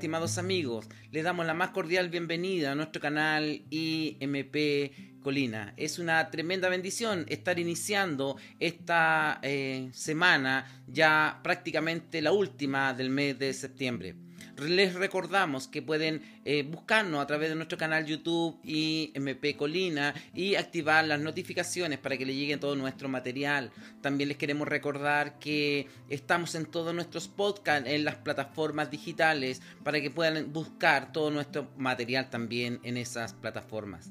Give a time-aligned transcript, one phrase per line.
[0.00, 0.88] estimados amigos.
[1.10, 5.74] Les damos la más cordial bienvenida a nuestro canal IMP Colina.
[5.76, 13.38] Es una tremenda bendición estar iniciando esta eh, semana, ya prácticamente la última del mes
[13.38, 14.14] de septiembre.
[14.60, 20.14] Les recordamos que pueden eh, buscarnos a través de nuestro canal YouTube y MP Colina
[20.34, 23.72] y activar las notificaciones para que le llegue todo nuestro material.
[24.02, 30.00] También les queremos recordar que estamos en todos nuestros podcasts en las plataformas digitales para
[30.00, 34.10] que puedan buscar todo nuestro material también en esas plataformas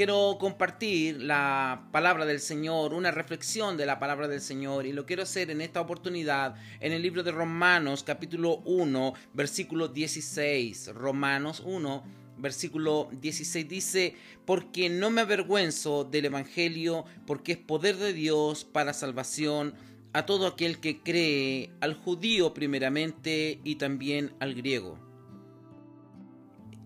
[0.00, 5.04] quiero compartir la palabra del Señor, una reflexión de la palabra del Señor y lo
[5.04, 10.94] quiero hacer en esta oportunidad en el libro de Romanos capítulo 1 versículo 16.
[10.94, 12.02] Romanos 1
[12.38, 14.14] versículo 16 dice,
[14.46, 19.74] porque no me avergüenzo del Evangelio, porque es poder de Dios para salvación
[20.14, 24.98] a todo aquel que cree, al judío primeramente y también al griego.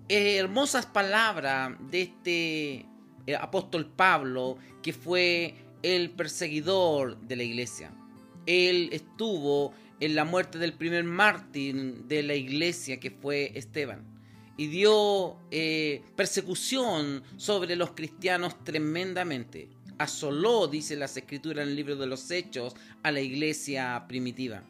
[0.09, 2.89] hermosas palabras de este
[3.27, 7.93] el apóstol Pablo, que fue el perseguidor de la iglesia.
[8.47, 14.05] Él estuvo en la muerte del primer mártir de la iglesia, que fue Esteban,
[14.57, 19.69] y dio eh, persecución sobre los cristianos tremendamente.
[19.99, 24.63] Asoló, dice las escrituras en el libro de los Hechos, a la iglesia primitiva.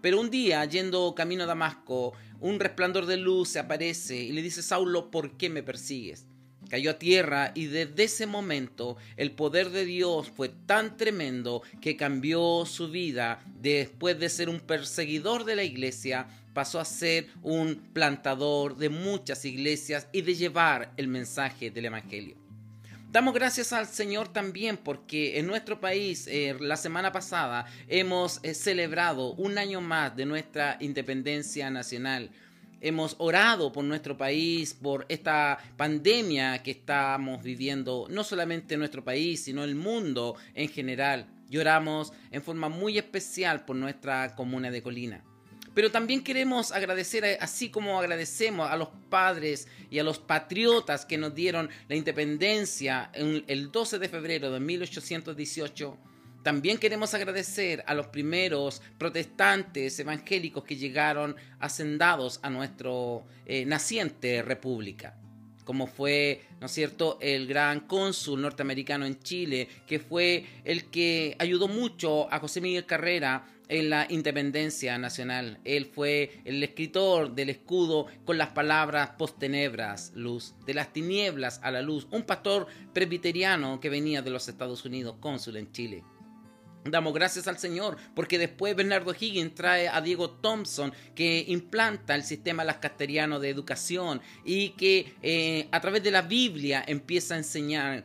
[0.00, 4.42] Pero un día, yendo camino a Damasco, un resplandor de luz se aparece y le
[4.42, 6.26] dice, Saulo, ¿por qué me persigues?
[6.68, 11.96] Cayó a tierra y desde ese momento el poder de Dios fue tan tremendo que
[11.96, 13.42] cambió su vida.
[13.60, 19.44] Después de ser un perseguidor de la iglesia, pasó a ser un plantador de muchas
[19.44, 22.36] iglesias y de llevar el mensaje del Evangelio.
[23.12, 28.52] Damos gracias al Señor también porque en nuestro país eh, la semana pasada hemos eh,
[28.52, 32.30] celebrado un año más de nuestra independencia nacional
[32.80, 39.04] hemos orado por nuestro país, por esta pandemia que estamos viviendo, no solamente en nuestro
[39.04, 41.26] país, sino el mundo en general.
[41.48, 45.24] Lloramos en forma muy especial por nuestra comuna de Colina.
[45.74, 51.18] Pero también queremos agradecer, así como agradecemos a los padres y a los patriotas que
[51.18, 55.98] nos dieron la independencia el 12 de febrero de 1818
[56.46, 64.42] también queremos agradecer a los primeros protestantes evangélicos que llegaron hacendados a nuestro eh, naciente
[64.42, 65.18] república
[65.64, 71.34] como fue, ¿no es cierto?, el gran cónsul norteamericano en Chile, que fue el que
[71.40, 75.58] ayudó mucho a José Miguel Carrera en la independencia nacional.
[75.64, 81.72] Él fue el escritor del escudo con las palabras postenebras, luz, de las tinieblas a
[81.72, 86.04] la luz, un pastor presbiteriano que venía de los Estados Unidos, cónsul en Chile.
[86.90, 92.22] Damos gracias al Señor porque después Bernardo Higgins trae a Diego Thompson que implanta el
[92.22, 98.04] sistema lascasteriano de educación y que eh, a través de la Biblia empieza a enseñar.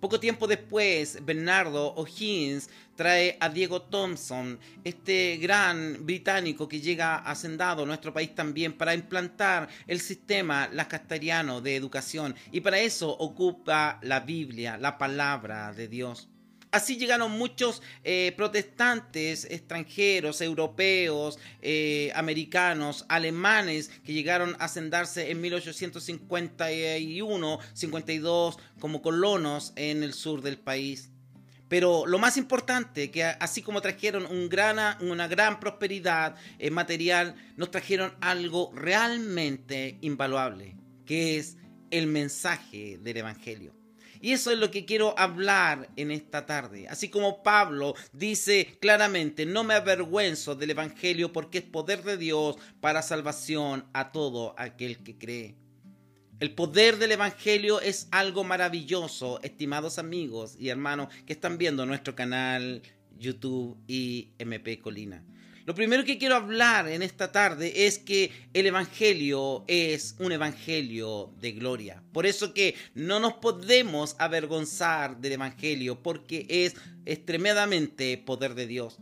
[0.00, 7.82] Poco tiempo después, Bernardo O'Higgins trae a Diego Thompson, este gran británico que llega hacendado
[7.82, 13.98] a nuestro país también para implantar el sistema lascasteriano de educación y para eso ocupa
[14.02, 16.28] la Biblia, la palabra de Dios.
[16.76, 25.40] Así llegaron muchos eh, protestantes extranjeros, europeos, eh, americanos, alemanes, que llegaron a sentarse en
[25.40, 31.08] 1851, 52 como colonos en el sur del país.
[31.70, 34.50] Pero lo más importante, que así como trajeron un
[35.00, 40.76] una gran prosperidad eh, material, nos trajeron algo realmente invaluable,
[41.06, 41.56] que es
[41.90, 43.75] el mensaje del Evangelio.
[44.26, 46.88] Y eso es lo que quiero hablar en esta tarde.
[46.88, 52.56] Así como Pablo dice claramente, no me avergüenzo del Evangelio porque es poder de Dios
[52.80, 55.54] para salvación a todo aquel que cree.
[56.40, 62.16] El poder del Evangelio es algo maravilloso, estimados amigos y hermanos que están viendo nuestro
[62.16, 62.82] canal
[63.16, 65.22] YouTube y MP Colina.
[65.66, 71.34] Lo primero que quiero hablar en esta tarde es que el Evangelio es un Evangelio
[71.40, 72.04] de gloria.
[72.12, 78.96] Por eso que no nos podemos avergonzar del Evangelio porque es extremadamente poder de Dios.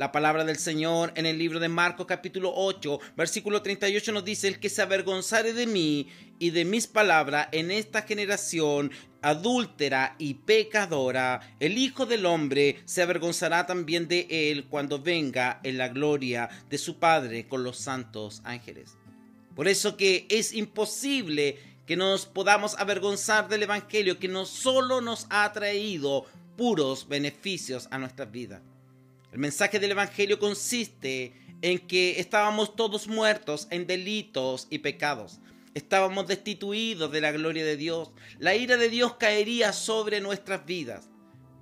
[0.00, 4.48] La palabra del Señor en el libro de Marcos capítulo 8, versículo 38 nos dice,
[4.48, 6.08] el que se avergonzare de mí
[6.38, 13.02] y de mis palabras en esta generación adúltera y pecadora, el Hijo del Hombre se
[13.02, 18.40] avergonzará también de él cuando venga en la gloria de su Padre con los santos
[18.44, 18.96] ángeles.
[19.54, 25.26] Por eso que es imposible que nos podamos avergonzar del Evangelio que no solo nos
[25.28, 26.24] ha traído
[26.56, 28.62] puros beneficios a nuestras vidas.
[29.32, 31.32] El mensaje del Evangelio consiste
[31.62, 35.38] en que estábamos todos muertos en delitos y pecados.
[35.72, 38.10] Estábamos destituidos de la gloria de Dios.
[38.40, 41.08] La ira de Dios caería sobre nuestras vidas.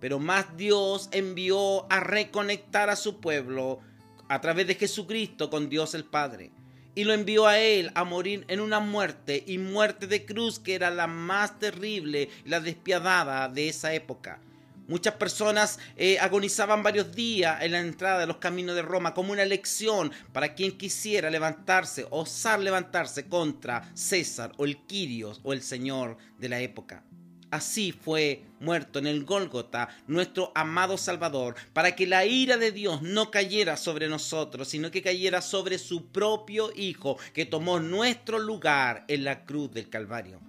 [0.01, 3.81] Pero más Dios envió a reconectar a su pueblo
[4.29, 6.53] a través de Jesucristo con Dios el Padre.
[6.95, 10.75] Y lo envió a él a morir en una muerte y muerte de cruz que
[10.75, 14.41] era la más terrible y la despiadada de esa época.
[14.89, 19.33] Muchas personas eh, agonizaban varios días en la entrada de los caminos de Roma como
[19.33, 25.61] una lección para quien quisiera levantarse, osar levantarse contra César o el Quirios o el
[25.61, 27.05] Señor de la época.
[27.51, 33.03] Así fue muerto en el Gólgota nuestro amado Salvador, para que la ira de Dios
[33.03, 39.05] no cayera sobre nosotros, sino que cayera sobre su propio Hijo, que tomó nuestro lugar
[39.09, 40.41] en la cruz del Calvario.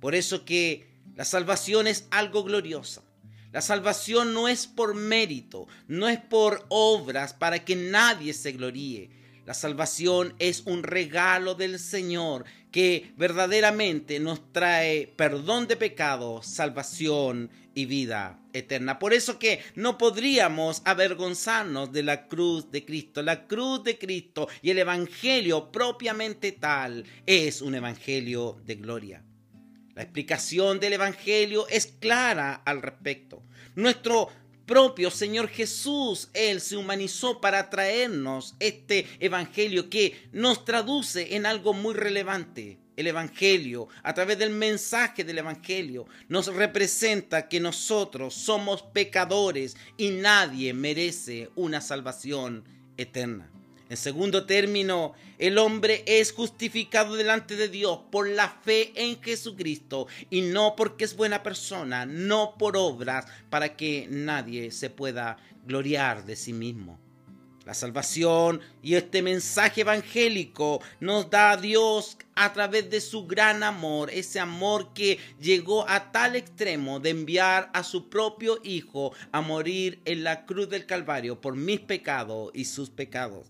[0.00, 3.04] Por eso que la salvación es algo glorioso.
[3.52, 9.10] La salvación no es por mérito, no es por obras para que nadie se gloríe.
[9.44, 17.50] La salvación es un regalo del Señor que verdaderamente nos trae perdón de pecados, salvación
[17.74, 19.00] y vida eterna.
[19.00, 23.20] Por eso que no podríamos avergonzarnos de la cruz de Cristo.
[23.22, 29.24] La cruz de Cristo y el Evangelio propiamente tal es un Evangelio de gloria.
[30.00, 33.42] La explicación del Evangelio es clara al respecto.
[33.74, 34.30] Nuestro
[34.64, 41.74] propio Señor Jesús, Él se humanizó para traernos este Evangelio que nos traduce en algo
[41.74, 42.78] muy relevante.
[42.96, 50.12] El Evangelio, a través del mensaje del Evangelio, nos representa que nosotros somos pecadores y
[50.12, 52.64] nadie merece una salvación
[52.96, 53.50] eterna.
[53.90, 60.06] En segundo término, el hombre es justificado delante de Dios por la fe en Jesucristo
[60.30, 66.24] y no porque es buena persona, no por obras, para que nadie se pueda gloriar
[66.24, 67.00] de sí mismo.
[67.64, 74.08] La salvación y este mensaje evangélico nos da Dios a través de su gran amor,
[74.12, 80.00] ese amor que llegó a tal extremo de enviar a su propio Hijo a morir
[80.04, 83.48] en la cruz del Calvario por mis pecados y sus pecados.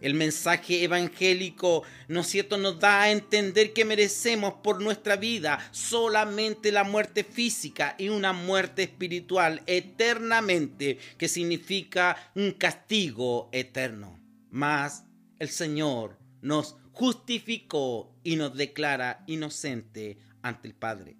[0.00, 5.58] El mensaje evangélico, ¿no es cierto?, nos da a entender que merecemos por nuestra vida
[5.72, 14.18] solamente la muerte física y una muerte espiritual eternamente, que significa un castigo eterno.
[14.50, 15.04] Mas
[15.38, 21.19] el Señor nos justificó y nos declara inocente ante el Padre.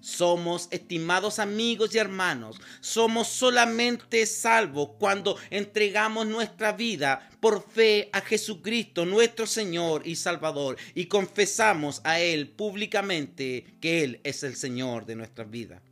[0.00, 8.20] Somos, estimados amigos y hermanos, somos solamente salvos cuando entregamos nuestra vida por fe a
[8.20, 15.06] Jesucristo, nuestro Señor y Salvador, y confesamos a Él públicamente que Él es el Señor
[15.06, 15.82] de nuestra vida.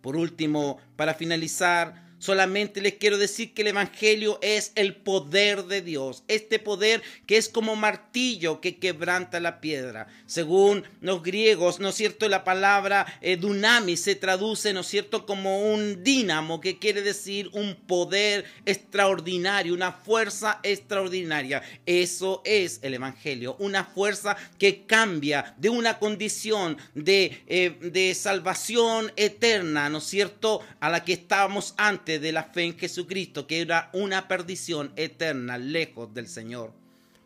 [0.00, 5.80] Por último, para finalizar, Solamente les quiero decir que el Evangelio es el poder de
[5.80, 6.22] Dios.
[6.28, 10.06] Este poder que es como martillo que quebranta la piedra.
[10.26, 12.28] Según los griegos, ¿no es cierto?
[12.28, 15.24] La palabra eh, dunamis se traduce, ¿no es cierto?
[15.24, 21.62] Como un dínamo, que quiere decir un poder extraordinario, una fuerza extraordinaria.
[21.86, 23.56] Eso es el Evangelio.
[23.58, 30.60] Una fuerza que cambia de una condición de, eh, de salvación eterna, ¿no es cierto?
[30.80, 35.58] A la que estábamos antes de la fe en Jesucristo, que era una perdición eterna
[35.58, 36.72] lejos del Señor.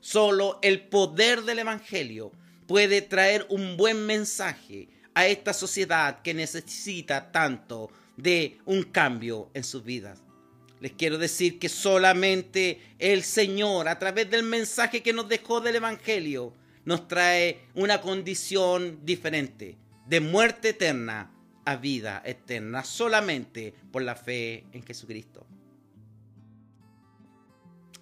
[0.01, 2.33] Solo el poder del Evangelio
[2.67, 9.65] puede traer un buen mensaje a esta sociedad que necesita tanto de un cambio en
[9.65, 10.21] sus vidas.
[10.81, 15.77] Les quiero decir que solamente el Señor, a través del mensaje que nos dejó del
[15.77, 16.53] Evangelio,
[16.85, 21.34] nos trae una condición diferente, de muerte eterna
[21.65, 25.47] a vida eterna solamente por la fe en Jesucristo.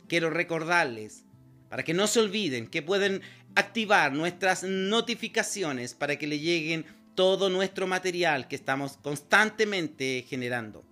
[0.09, 1.25] Quiero recordarles,
[1.69, 3.23] para que no se olviden, que pueden
[3.54, 10.85] activar nuestras notificaciones para que le lleguen todo nuestro material que estamos constantemente generando.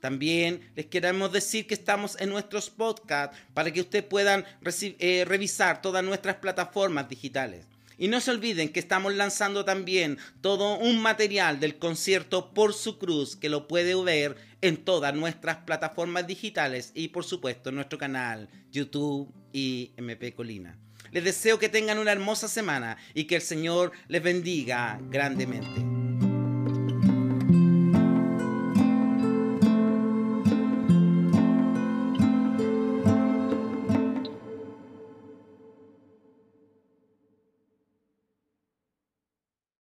[0.00, 4.44] También les queremos decir que estamos en nuestros podcasts para que ustedes puedan
[4.80, 7.66] eh, revisar todas nuestras plataformas digitales.
[7.98, 12.98] Y no se olviden que estamos lanzando también todo un material del concierto Por su
[12.98, 17.98] Cruz que lo puede ver en todas nuestras plataformas digitales y por supuesto en nuestro
[17.98, 20.78] canal YouTube y MP Colina.
[21.12, 25.95] Les deseo que tengan una hermosa semana y que el Señor les bendiga grandemente.